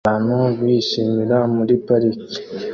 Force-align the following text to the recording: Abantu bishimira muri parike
Abantu 0.07 0.35
bishimira 0.61 1.37
muri 1.55 1.73
parike 1.85 2.27